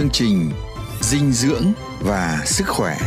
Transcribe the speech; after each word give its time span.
chương 0.00 0.10
trình 0.12 0.50
dinh 1.00 1.32
dưỡng 1.32 1.72
và 2.00 2.42
sức 2.46 2.64
khỏe 2.68 2.98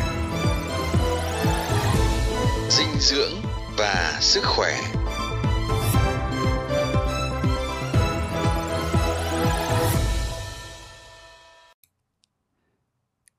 dinh 2.70 3.00
dưỡng 3.00 3.32
và 3.78 4.18
sức 4.22 4.42
khỏe 4.46 4.82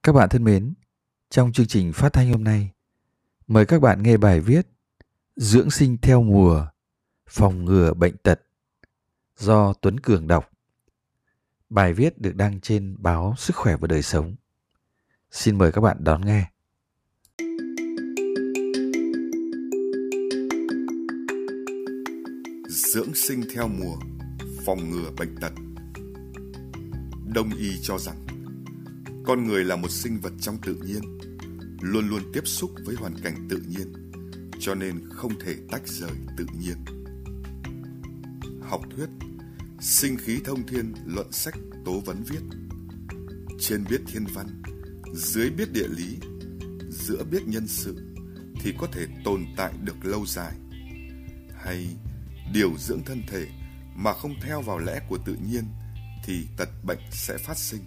Các 0.02 0.12
bạn 0.12 0.28
thân 0.28 0.44
mến, 0.44 0.74
trong 1.30 1.52
chương 1.52 1.66
trình 1.66 1.92
phát 1.92 2.12
thanh 2.12 2.32
hôm 2.32 2.44
nay, 2.44 2.70
mời 3.46 3.66
các 3.66 3.80
bạn 3.82 4.02
nghe 4.02 4.16
bài 4.16 4.40
viết 4.40 4.66
Dưỡng 5.36 5.70
sinh 5.70 5.96
theo 6.02 6.22
mùa, 6.22 6.66
phòng 7.28 7.64
ngừa 7.64 7.94
bệnh 7.94 8.16
tật 8.16 8.40
do 9.36 9.72
Tuấn 9.72 10.00
Cường 10.00 10.26
đọc. 10.26 10.53
Bài 11.70 11.92
viết 11.92 12.18
được 12.18 12.36
đăng 12.36 12.60
trên 12.60 12.96
báo 12.98 13.34
Sức 13.38 13.56
khỏe 13.56 13.76
và 13.80 13.86
đời 13.86 14.02
sống. 14.02 14.34
Xin 15.30 15.58
mời 15.58 15.72
các 15.72 15.80
bạn 15.80 15.96
đón 16.00 16.26
nghe. 16.26 16.50
Dưỡng 22.68 23.14
sinh 23.14 23.42
theo 23.54 23.68
mùa, 23.68 23.96
phòng 24.66 24.90
ngừa 24.90 25.10
bệnh 25.18 25.36
tật. 25.40 25.52
Đông 27.34 27.50
y 27.58 27.70
cho 27.82 27.98
rằng 27.98 28.26
con 29.26 29.44
người 29.44 29.64
là 29.64 29.76
một 29.76 29.90
sinh 29.90 30.20
vật 30.20 30.32
trong 30.40 30.58
tự 30.62 30.74
nhiên, 30.74 31.18
luôn 31.80 32.08
luôn 32.08 32.22
tiếp 32.32 32.42
xúc 32.44 32.70
với 32.84 32.96
hoàn 32.96 33.14
cảnh 33.22 33.48
tự 33.50 33.62
nhiên, 33.68 34.12
cho 34.58 34.74
nên 34.74 35.08
không 35.10 35.32
thể 35.40 35.56
tách 35.70 35.88
rời 35.88 36.16
tự 36.36 36.46
nhiên. 36.60 36.84
Học 38.60 38.80
thuyết 38.96 39.08
Sinh 39.84 40.16
khí 40.18 40.40
thông 40.44 40.66
thiên 40.66 40.94
luận 41.06 41.32
sách 41.32 41.54
tố 41.84 42.00
vấn 42.00 42.22
viết. 42.22 42.40
Trên 43.60 43.84
biết 43.90 44.00
thiên 44.06 44.24
văn 44.34 44.62
Dưới 45.14 45.50
biết 45.50 45.72
địa 45.72 45.88
lý 45.88 46.18
Giữa 46.90 47.24
biết 47.24 47.42
nhân 47.46 47.66
sự 47.66 48.14
Thì 48.60 48.74
có 48.78 48.86
thể 48.92 49.06
tồn 49.24 49.44
tại 49.56 49.72
được 49.82 50.04
lâu 50.04 50.26
dài. 50.26 50.52
Hay 51.56 51.88
điều 52.52 52.78
dưỡng 52.78 53.02
thân 53.04 53.22
thể 53.28 53.46
Mà 53.94 54.12
không 54.12 54.34
theo 54.42 54.60
vào 54.60 54.78
lẽ 54.78 55.00
của 55.08 55.18
tự 55.26 55.36
nhiên 55.50 55.64
Thì 56.24 56.46
tật 56.56 56.68
bệnh 56.84 57.00
sẽ 57.10 57.36
phát 57.38 57.58
sinh. 57.58 57.82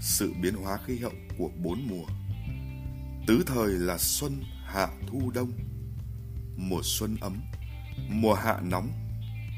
Sự 0.00 0.32
biến 0.42 0.54
hóa 0.54 0.78
khí 0.86 0.98
hậu 0.98 1.12
của 1.38 1.50
bốn 1.64 1.88
mùa. 1.88 2.06
Tứ 3.26 3.42
thời 3.46 3.68
là 3.68 3.98
xuân, 3.98 4.42
hạ, 4.64 4.88
thu, 5.06 5.30
đông. 5.34 5.52
Mùa 6.56 6.80
xuân 6.84 7.16
ấm 7.20 7.42
Mùa 8.08 8.34
hạ 8.34 8.60
nóng 8.62 8.90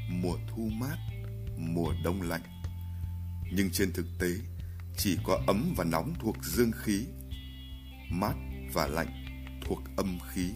Mùa 0.09 0.37
thu 0.47 0.69
mát 0.73 1.12
mùa 1.57 1.93
đông 2.03 2.21
lạnh. 2.21 2.41
Nhưng 3.53 3.69
trên 3.71 3.91
thực 3.93 4.05
tế, 4.19 4.27
chỉ 4.97 5.17
có 5.23 5.41
ấm 5.47 5.73
và 5.77 5.83
nóng 5.83 6.13
thuộc 6.19 6.35
dương 6.43 6.71
khí, 6.71 7.05
mát 8.11 8.35
và 8.73 8.87
lạnh 8.87 9.25
thuộc 9.65 9.79
âm 9.97 10.17
khí. 10.33 10.49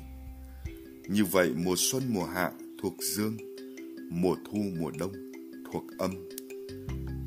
Như 1.09 1.25
vậy 1.25 1.53
mùa 1.55 1.75
xuân 1.77 2.03
mùa 2.09 2.25
hạ 2.25 2.51
thuộc 2.81 2.93
dương, 3.15 3.37
mùa 4.11 4.35
thu 4.45 4.57
mùa 4.79 4.91
đông 4.99 5.13
thuộc 5.71 5.83
âm. 5.97 6.11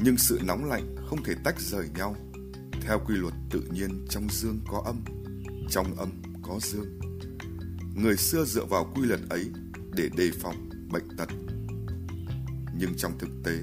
Nhưng 0.04 0.16
sự 0.16 0.40
nóng 0.44 0.64
lạnh 0.64 0.96
không 1.06 1.22
thể 1.24 1.34
tách 1.44 1.60
rời 1.60 1.88
nhau 1.96 2.16
theo 2.82 3.00
quy 3.06 3.14
luật 3.16 3.34
tự 3.50 3.62
nhiên 3.72 4.06
trong 4.10 4.28
dương 4.30 4.60
có 4.68 4.82
âm, 4.84 5.04
trong 5.70 5.96
âm 5.96 6.10
có 6.42 6.58
dương. 6.62 7.00
Người 7.94 8.16
xưa 8.16 8.44
dựa 8.44 8.64
vào 8.64 8.92
quy 8.94 9.02
luật 9.02 9.20
ấy 9.30 9.44
để 9.96 10.08
đề 10.16 10.30
phòng 10.40 10.68
bệnh 10.92 11.16
tật 11.16 11.28
nhưng 12.80 12.94
trong 12.96 13.18
thực 13.18 13.30
tế, 13.44 13.62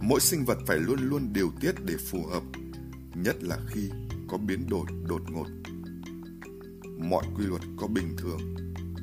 mỗi 0.00 0.20
sinh 0.20 0.44
vật 0.44 0.58
phải 0.66 0.78
luôn 0.78 1.00
luôn 1.00 1.32
điều 1.32 1.52
tiết 1.60 1.72
để 1.84 1.96
phù 1.96 2.26
hợp, 2.26 2.42
nhất 3.14 3.36
là 3.42 3.58
khi 3.70 3.90
có 4.28 4.38
biến 4.38 4.68
đổi 4.68 4.86
đột 5.08 5.22
ngột. 5.30 5.46
Mọi 6.98 7.24
quy 7.36 7.46
luật 7.46 7.62
có 7.76 7.86
bình 7.86 8.16
thường 8.18 8.40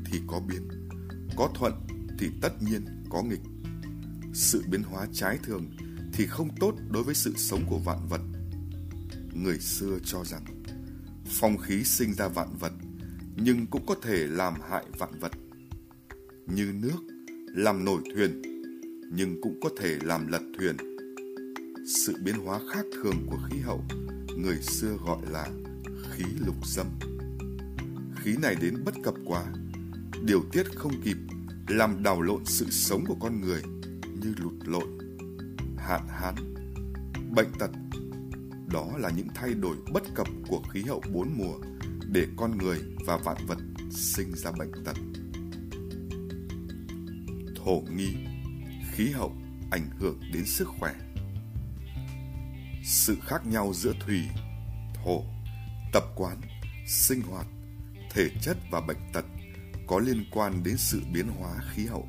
thì 0.06 0.20
có 0.28 0.40
biến, 0.40 0.90
có 1.38 1.50
thuận 1.56 1.74
thì 2.20 2.30
tất 2.42 2.64
nhiên 2.64 2.86
có 3.10 3.24
nghịch. 3.24 3.42
Sự 4.34 4.64
biến 4.70 4.84
hóa 4.84 5.08
trái 5.14 5.40
thường 5.44 5.72
thì 6.14 6.26
không 6.26 6.50
tốt 6.60 6.76
đối 6.90 7.04
với 7.04 7.16
sự 7.16 7.34
sống 7.38 7.66
của 7.70 7.80
vạn 7.80 8.08
vật. 8.10 8.22
Người 9.34 9.60
xưa 9.60 9.98
cho 10.06 10.24
rằng, 10.24 10.46
phong 11.28 11.58
khí 11.58 11.84
sinh 11.84 12.14
ra 12.14 12.28
vạn 12.28 12.58
vật 12.60 12.74
nhưng 13.36 13.66
cũng 13.66 13.86
có 13.86 13.96
thể 14.02 14.28
làm 14.28 14.54
hại 14.70 14.86
vạn 14.98 15.20
vật. 15.20 15.32
Như 16.48 16.74
nước 16.74 17.00
làm 17.56 17.86
nổi 17.86 18.02
thuyền 18.16 18.55
nhưng 19.12 19.42
cũng 19.42 19.60
có 19.62 19.70
thể 19.78 19.98
làm 20.04 20.28
lật 20.28 20.42
thuyền. 20.58 20.76
Sự 21.88 22.16
biến 22.24 22.36
hóa 22.36 22.60
khác 22.74 22.86
thường 22.94 23.28
của 23.30 23.38
khí 23.50 23.60
hậu, 23.60 23.84
người 24.38 24.62
xưa 24.62 24.98
gọi 25.06 25.20
là 25.32 25.48
khí 26.12 26.24
lục 26.46 26.56
dâm. 26.66 26.88
Khí 28.16 28.36
này 28.42 28.56
đến 28.62 28.84
bất 28.86 28.96
cập 29.04 29.14
quá, 29.26 29.46
điều 30.26 30.44
tiết 30.52 30.64
không 30.76 31.02
kịp, 31.04 31.18
làm 31.68 32.04
đảo 32.04 32.22
lộn 32.22 32.46
sự 32.46 32.66
sống 32.70 33.04
của 33.08 33.16
con 33.20 33.42
người 33.42 33.62
như 34.22 34.34
lụt 34.38 34.54
lội, 34.66 34.88
hạn 35.78 36.02
hán, 36.08 36.36
bệnh 37.36 37.52
tật. 37.60 37.72
Đó 38.74 38.98
là 38.98 39.10
những 39.10 39.28
thay 39.36 39.54
đổi 39.54 39.76
bất 39.94 40.04
cập 40.16 40.28
của 40.48 40.62
khí 40.74 40.82
hậu 40.82 41.02
bốn 41.14 41.30
mùa 41.38 41.54
để 42.12 42.28
con 42.38 42.58
người 42.58 42.80
và 43.06 43.18
vạn 43.18 43.38
vật 43.48 43.58
sinh 43.92 44.32
ra 44.36 44.52
bệnh 44.52 44.72
tật. 44.86 44.96
Thổ 47.56 47.84
nghi 47.96 48.16
khí 48.96 49.12
hậu 49.12 49.36
ảnh 49.72 49.90
hưởng 50.00 50.20
đến 50.34 50.46
sức 50.46 50.68
khỏe. 50.80 50.94
Sự 52.84 53.18
khác 53.22 53.46
nhau 53.46 53.74
giữa 53.74 53.94
thủy, 54.00 54.22
thổ, 54.94 55.24
tập 55.94 56.04
quán, 56.16 56.42
sinh 56.88 57.22
hoạt, 57.22 57.48
thể 58.12 58.30
chất 58.42 58.58
và 58.72 58.82
bệnh 58.82 58.98
tật 59.14 59.26
có 59.88 60.00
liên 60.00 60.26
quan 60.32 60.64
đến 60.64 60.78
sự 60.78 61.02
biến 61.14 61.28
hóa 61.28 61.60
khí 61.72 61.86
hậu. 61.86 62.08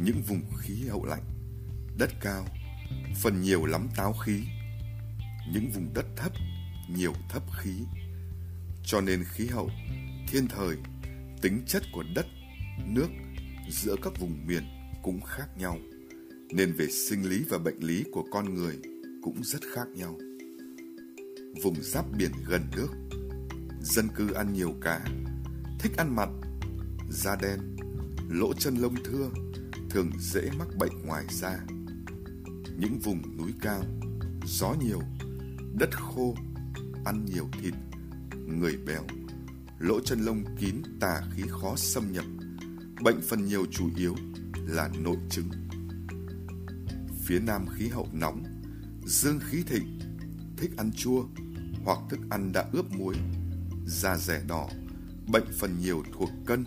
Những 0.00 0.22
vùng 0.22 0.42
khí 0.58 0.86
hậu 0.88 1.04
lạnh, 1.04 1.24
đất 1.98 2.10
cao, 2.20 2.46
phần 3.22 3.42
nhiều 3.42 3.64
lắm 3.64 3.88
táo 3.96 4.12
khí. 4.12 4.40
Những 5.52 5.70
vùng 5.70 5.94
đất 5.94 6.06
thấp, 6.16 6.32
nhiều 6.88 7.12
thấp 7.28 7.42
khí. 7.58 7.72
Cho 8.84 9.00
nên 9.00 9.24
khí 9.24 9.46
hậu, 9.46 9.70
thiên 10.28 10.46
thời, 10.48 10.76
tính 11.42 11.64
chất 11.66 11.82
của 11.92 12.04
đất, 12.14 12.26
nước 12.86 13.08
giữa 13.70 13.96
các 14.02 14.12
vùng 14.20 14.46
miền 14.46 14.83
cũng 15.04 15.20
khác 15.20 15.48
nhau, 15.58 15.78
nên 16.50 16.72
về 16.72 16.88
sinh 16.88 17.28
lý 17.28 17.44
và 17.48 17.58
bệnh 17.58 17.84
lý 17.84 18.04
của 18.12 18.24
con 18.30 18.54
người 18.54 18.78
cũng 19.22 19.44
rất 19.44 19.60
khác 19.74 19.88
nhau. 19.94 20.18
Vùng 21.62 21.82
giáp 21.82 22.04
biển 22.18 22.30
gần 22.48 22.62
nước, 22.76 22.88
dân 23.82 24.08
cư 24.16 24.32
ăn 24.32 24.52
nhiều 24.52 24.74
cá, 24.80 25.04
thích 25.78 25.92
ăn 25.96 26.16
mặn, 26.16 26.40
da 27.10 27.36
đen, 27.42 27.76
lỗ 28.28 28.52
chân 28.52 28.76
lông 28.76 28.94
thưa, 29.04 29.30
thường 29.90 30.10
dễ 30.18 30.50
mắc 30.58 30.68
bệnh 30.78 31.06
ngoài 31.06 31.24
da. 31.30 31.58
Những 32.78 32.98
vùng 33.02 33.36
núi 33.38 33.52
cao, 33.60 33.84
gió 34.46 34.74
nhiều, 34.84 35.00
đất 35.74 35.90
khô, 35.96 36.34
ăn 37.04 37.24
nhiều 37.24 37.48
thịt, 37.62 37.74
người 38.46 38.76
béo, 38.86 39.04
lỗ 39.78 40.00
chân 40.00 40.20
lông 40.20 40.44
kín 40.60 40.82
tà 41.00 41.22
khí 41.34 41.42
khó 41.48 41.76
xâm 41.76 42.12
nhập, 42.12 42.24
bệnh 43.02 43.20
phần 43.20 43.46
nhiều 43.46 43.66
chủ 43.70 43.90
yếu 43.96 44.16
là 44.66 44.90
nội 44.98 45.16
chứng. 45.30 45.48
Phía 47.24 47.40
Nam 47.40 47.66
khí 47.74 47.88
hậu 47.88 48.08
nóng, 48.12 48.44
dương 49.06 49.38
khí 49.42 49.62
thịnh, 49.66 49.98
thích 50.56 50.70
ăn 50.76 50.92
chua 50.92 51.24
hoặc 51.84 51.98
thức 52.10 52.20
ăn 52.30 52.52
đã 52.52 52.68
ướp 52.72 52.90
muối, 52.90 53.14
da 53.86 54.16
rẻ 54.16 54.42
đỏ, 54.48 54.68
bệnh 55.32 55.46
phần 55.58 55.78
nhiều 55.80 56.02
thuộc 56.12 56.30
cân, 56.46 56.64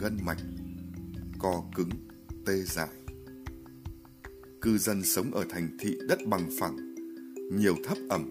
gân 0.00 0.18
mạch, 0.24 0.40
co 1.38 1.64
cứng, 1.74 1.90
tê 2.46 2.62
dại. 2.62 2.88
Cư 4.60 4.78
dân 4.78 5.02
sống 5.04 5.34
ở 5.34 5.44
thành 5.50 5.76
thị 5.80 5.96
đất 6.08 6.18
bằng 6.26 6.50
phẳng, 6.60 6.94
nhiều 7.52 7.76
thấp 7.84 7.98
ẩm, 8.08 8.30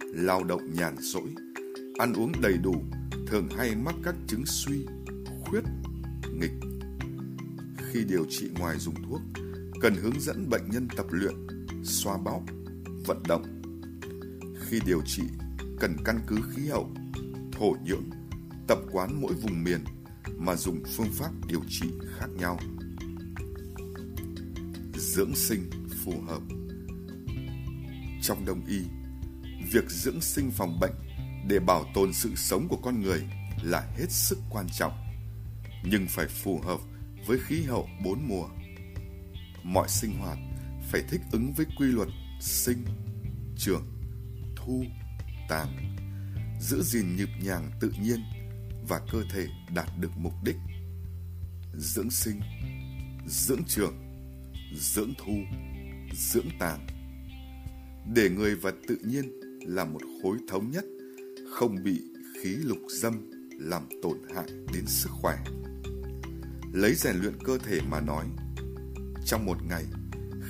lao 0.00 0.44
động 0.44 0.72
nhàn 0.72 0.96
rỗi, 1.00 1.34
ăn 1.98 2.12
uống 2.12 2.32
đầy 2.42 2.58
đủ, 2.58 2.74
thường 3.26 3.48
hay 3.56 3.76
mắc 3.76 3.94
các 4.04 4.14
chứng 4.26 4.46
suy, 4.46 4.86
khuyết, 5.44 5.64
nghịch 6.32 6.77
khi 7.92 8.04
điều 8.04 8.26
trị 8.30 8.48
ngoài 8.58 8.78
dùng 8.78 8.94
thuốc, 9.08 9.20
cần 9.80 9.94
hướng 9.94 10.20
dẫn 10.20 10.48
bệnh 10.48 10.70
nhân 10.70 10.88
tập 10.96 11.06
luyện, 11.10 11.34
xoa 11.84 12.18
bóp, 12.18 12.40
vận 13.06 13.22
động. 13.28 13.62
Khi 14.60 14.80
điều 14.86 15.02
trị, 15.06 15.22
cần 15.80 15.96
căn 16.04 16.20
cứ 16.26 16.36
khí 16.54 16.66
hậu, 16.66 16.90
thổ 17.52 17.76
nhưỡng, 17.84 18.10
tập 18.66 18.78
quán 18.92 19.20
mỗi 19.20 19.34
vùng 19.34 19.64
miền 19.64 19.84
mà 20.36 20.56
dùng 20.56 20.82
phương 20.96 21.12
pháp 21.12 21.30
điều 21.48 21.60
trị 21.68 21.86
khác 22.18 22.26
nhau. 22.38 22.58
Dưỡng 24.94 25.34
sinh 25.34 25.70
phù 26.04 26.12
hợp. 26.26 26.42
Trong 28.22 28.44
đông 28.44 28.64
y, 28.66 28.80
việc 29.72 29.90
dưỡng 29.90 30.20
sinh 30.20 30.50
phòng 30.50 30.80
bệnh 30.80 30.94
để 31.48 31.58
bảo 31.58 31.84
tồn 31.94 32.12
sự 32.12 32.30
sống 32.36 32.68
của 32.68 32.76
con 32.76 33.02
người 33.02 33.22
là 33.62 33.80
hết 33.96 34.10
sức 34.10 34.38
quan 34.50 34.66
trọng, 34.78 34.92
nhưng 35.84 36.06
phải 36.08 36.26
phù 36.26 36.60
hợp 36.60 36.80
với 37.28 37.38
khí 37.38 37.62
hậu 37.62 37.88
bốn 38.04 38.28
mùa. 38.28 38.48
Mọi 39.62 39.88
sinh 39.88 40.18
hoạt 40.18 40.38
phải 40.90 41.02
thích 41.10 41.20
ứng 41.32 41.52
với 41.56 41.66
quy 41.78 41.86
luật 41.86 42.08
sinh, 42.40 42.84
trưởng, 43.56 43.86
thu, 44.56 44.84
tàng, 45.48 45.96
giữ 46.60 46.82
gìn 46.82 47.16
nhịp 47.16 47.28
nhàng 47.42 47.70
tự 47.80 47.92
nhiên 48.02 48.20
và 48.88 49.00
cơ 49.12 49.22
thể 49.32 49.46
đạt 49.74 49.88
được 50.00 50.10
mục 50.16 50.32
đích. 50.44 50.56
Dưỡng 51.74 52.10
sinh, 52.10 52.40
dưỡng 53.26 53.64
trưởng, 53.64 53.94
dưỡng 54.74 55.12
thu, 55.18 55.34
dưỡng 56.12 56.48
tàng. 56.58 56.86
Để 58.14 58.30
người 58.30 58.54
và 58.54 58.72
tự 58.88 58.98
nhiên 59.04 59.40
là 59.66 59.84
một 59.84 60.00
khối 60.22 60.36
thống 60.48 60.70
nhất, 60.70 60.84
không 61.52 61.82
bị 61.84 62.02
khí 62.42 62.50
lục 62.50 62.78
dâm 62.88 63.30
làm 63.60 63.88
tổn 64.02 64.18
hại 64.34 64.46
đến 64.74 64.84
sức 64.86 65.10
khỏe. 65.10 65.36
Lấy 66.72 66.94
rèn 66.94 67.16
luyện 67.16 67.42
cơ 67.44 67.58
thể 67.58 67.80
mà 67.88 68.00
nói, 68.00 68.26
trong 69.24 69.46
một 69.46 69.56
ngày, 69.68 69.84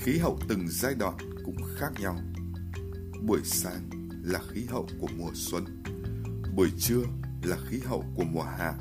khí 0.01 0.19
hậu 0.19 0.39
từng 0.49 0.69
giai 0.69 0.95
đoạn 0.95 1.17
cũng 1.45 1.57
khác 1.77 1.93
nhau. 2.01 2.21
Buổi 3.23 3.41
sáng 3.45 3.91
là 4.23 4.41
khí 4.51 4.65
hậu 4.65 4.89
của 5.01 5.09
mùa 5.17 5.31
xuân, 5.35 5.83
buổi 6.57 6.71
trưa 6.79 7.03
là 7.43 7.57
khí 7.69 7.79
hậu 7.85 8.05
của 8.15 8.25
mùa 8.25 8.43
hạ, 8.43 8.75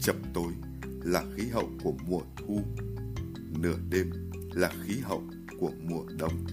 chập 0.00 0.16
tối 0.34 0.52
là 1.04 1.24
khí 1.36 1.48
hậu 1.48 1.70
của 1.82 1.94
mùa 2.06 2.20
thu, 2.36 2.60
nửa 3.60 3.76
đêm 3.90 4.10
là 4.54 4.72
khí 4.84 4.98
hậu 4.98 5.22
của 5.60 5.70
mùa 5.82 6.04
đông. 6.18 6.46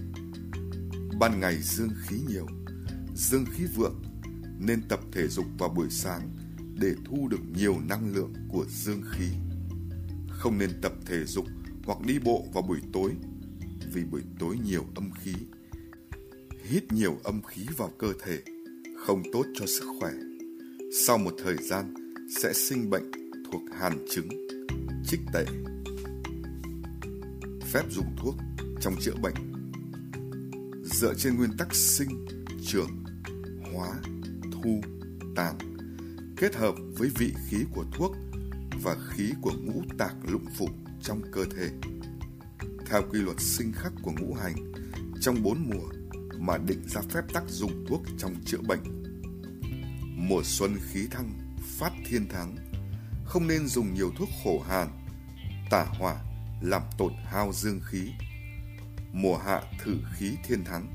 Ban 1.20 1.40
ngày 1.40 1.58
dương 1.62 1.92
khí 2.02 2.16
nhiều, 2.28 2.46
dương 3.14 3.44
khí 3.52 3.64
vượng 3.76 4.02
nên 4.58 4.82
tập 4.88 5.00
thể 5.12 5.28
dục 5.28 5.46
vào 5.58 5.68
buổi 5.68 5.90
sáng 5.90 6.36
để 6.80 6.94
thu 7.04 7.28
được 7.28 7.40
nhiều 7.54 7.76
năng 7.88 8.14
lượng 8.14 8.32
của 8.48 8.64
dương 8.68 9.02
khí. 9.10 9.26
Không 10.44 10.58
nên 10.58 10.70
tập 10.82 10.92
thể 11.06 11.24
dục 11.24 11.46
hoặc 11.86 11.98
đi 12.06 12.18
bộ 12.18 12.46
vào 12.54 12.62
buổi 12.62 12.78
tối 12.92 13.12
vì 13.92 14.04
buổi 14.04 14.22
tối 14.38 14.56
nhiều 14.64 14.84
âm 14.94 15.10
khí. 15.12 15.32
Hít 16.64 16.92
nhiều 16.92 17.18
âm 17.24 17.42
khí 17.42 17.66
vào 17.76 17.90
cơ 17.98 18.12
thể 18.24 18.38
không 18.96 19.22
tốt 19.32 19.44
cho 19.54 19.66
sức 19.66 19.84
khỏe. 20.00 20.10
Sau 21.06 21.18
một 21.18 21.34
thời 21.44 21.56
gian 21.56 21.94
sẽ 22.42 22.52
sinh 22.52 22.90
bệnh 22.90 23.10
thuộc 23.52 23.62
hàn 23.78 24.06
chứng, 24.10 24.28
trích 25.06 25.20
tệ. 25.32 25.44
Phép 27.72 27.82
dùng 27.90 28.16
thuốc 28.16 28.34
trong 28.80 28.94
chữa 29.00 29.16
bệnh 29.22 29.34
dựa 30.84 31.14
trên 31.14 31.36
nguyên 31.36 31.56
tắc 31.58 31.74
sinh, 31.74 32.26
trưởng, 32.66 33.04
hóa, 33.72 33.88
thu, 34.52 34.80
tàng 35.36 35.58
kết 36.36 36.54
hợp 36.54 36.74
với 36.98 37.10
vị 37.18 37.32
khí 37.48 37.64
của 37.74 37.84
thuốc 37.92 38.16
và 38.84 38.96
khí 39.08 39.32
của 39.40 39.52
ngũ 39.60 39.82
tạng 39.98 40.20
lục 40.22 40.42
phủ 40.58 40.68
trong 41.02 41.22
cơ 41.32 41.44
thể. 41.56 41.68
Theo 42.86 43.02
quy 43.10 43.18
luật 43.18 43.40
sinh 43.40 43.72
khắc 43.72 43.92
của 44.02 44.12
ngũ 44.20 44.34
hành 44.34 44.72
trong 45.20 45.42
bốn 45.42 45.70
mùa 45.70 45.88
mà 46.38 46.58
định 46.58 46.82
ra 46.88 47.00
phép 47.10 47.22
tắc 47.32 47.44
dùng 47.48 47.86
thuốc 47.88 48.02
trong 48.18 48.34
chữa 48.44 48.60
bệnh. 48.68 49.02
Mùa 50.16 50.42
xuân 50.44 50.76
khí 50.90 51.06
thăng, 51.10 51.56
phát 51.78 51.92
thiên 52.06 52.28
thắng, 52.28 52.56
không 53.24 53.46
nên 53.46 53.66
dùng 53.66 53.94
nhiều 53.94 54.12
thuốc 54.18 54.28
khổ 54.44 54.60
hàn, 54.68 54.88
tả 55.70 55.86
hỏa 55.98 56.22
làm 56.62 56.82
tổn 56.98 57.12
hao 57.24 57.52
dương 57.52 57.80
khí. 57.84 58.10
Mùa 59.12 59.36
hạ 59.36 59.62
thử 59.84 59.96
khí 60.14 60.36
thiên 60.44 60.64
thắng, 60.64 60.94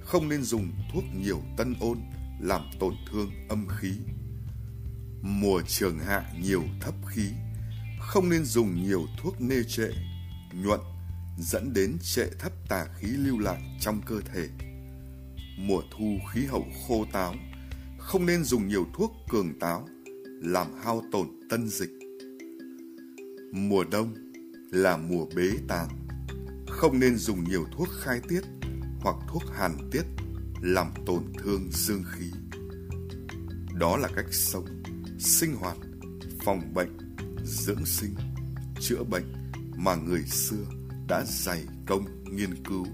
không 0.00 0.28
nên 0.28 0.42
dùng 0.42 0.72
thuốc 0.92 1.04
nhiều 1.14 1.42
tân 1.56 1.74
ôn 1.80 1.98
làm 2.40 2.60
tổn 2.80 2.94
thương 3.10 3.30
âm 3.48 3.66
khí. 3.68 3.92
Mùa 5.22 5.62
trường 5.66 5.98
hạ 5.98 6.32
nhiều 6.40 6.62
thấp 6.80 6.94
khí, 7.06 7.28
không 8.00 8.28
nên 8.28 8.44
dùng 8.44 8.82
nhiều 8.82 9.06
thuốc 9.22 9.40
nê 9.40 9.62
trệ, 9.68 9.88
nhuận 10.52 10.80
dẫn 11.38 11.72
đến 11.72 11.96
trệ 12.02 12.26
thấp 12.38 12.52
tà 12.68 12.86
khí 12.98 13.06
lưu 13.06 13.38
lại 13.38 13.78
trong 13.80 14.00
cơ 14.06 14.20
thể. 14.32 14.48
Mùa 15.58 15.82
thu 15.90 16.18
khí 16.32 16.44
hậu 16.44 16.66
khô 16.88 17.06
táo, 17.12 17.34
không 17.98 18.26
nên 18.26 18.44
dùng 18.44 18.68
nhiều 18.68 18.86
thuốc 18.94 19.12
cường 19.28 19.58
táo, 19.58 19.88
làm 20.42 20.66
hao 20.84 21.02
tổn 21.12 21.28
tân 21.50 21.68
dịch. 21.68 21.90
Mùa 23.52 23.84
đông 23.84 24.14
là 24.70 24.96
mùa 24.96 25.26
bế 25.36 25.50
tàng, 25.68 25.88
không 26.68 27.00
nên 27.00 27.16
dùng 27.16 27.44
nhiều 27.44 27.66
thuốc 27.76 27.88
khai 28.00 28.20
tiết 28.28 28.40
hoặc 29.00 29.16
thuốc 29.28 29.42
hàn 29.54 29.90
tiết 29.92 30.04
làm 30.60 30.86
tổn 31.06 31.32
thương 31.38 31.70
dương 31.72 32.04
khí. 32.12 32.30
Đó 33.78 33.96
là 33.96 34.08
cách 34.16 34.34
sống, 34.34 34.81
sinh 35.22 35.56
hoạt, 35.56 35.76
phòng 36.44 36.74
bệnh, 36.74 36.98
dưỡng 37.44 37.86
sinh, 37.86 38.14
chữa 38.80 39.04
bệnh 39.10 39.32
mà 39.76 39.94
người 39.94 40.22
xưa 40.22 40.64
đã 41.08 41.24
dày 41.26 41.64
công 41.86 42.04
nghiên 42.36 42.64
cứu. 42.64 42.86